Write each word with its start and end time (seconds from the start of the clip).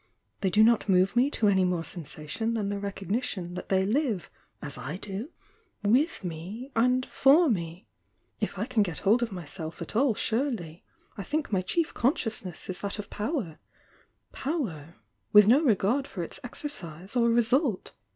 They 0.39 0.49
do 0.49 0.63
not 0.63 0.89
move 0.89 1.15
me 1.15 1.29
to 1.29 1.47
any 1.47 1.63
more 1.63 1.83
sensation 1.83 2.55
than 2.55 2.69
the 2.69 2.79
recognition 2.79 3.53
that 3.53 3.69
they 3.69 3.85
live 3.85 4.31
as 4.59 4.75
I 4.75 4.97
do, 4.97 5.29
toith 5.85 6.23
me 6.23 6.71
and 6.75 7.05
for 7.05 7.49
me. 7.51 7.87
If 8.39 8.57
I 8.57 8.65
can 8.65 8.81
get 8.81 8.97
hold 8.97 9.21
of 9.21 9.31
myself 9.31 9.79
at 9.79 9.95
all 9.95 10.15
surely, 10.15 10.83
I 11.17 11.23
think 11.23 11.51
my 11.53 11.61
chief 11.61 11.93
consciousness 11.93 12.67
is 12.67 12.79
that 12.79 12.97
of 12.97 13.11
power,— 13.11 13.59
power, 14.31 14.95
with 15.33 15.45
no 15.45 15.61
regard 15.61 16.07
for 16.07 16.23
its 16.23 16.39
exercise 16.43 17.15
or 17.15 17.29
result." 17.29 17.91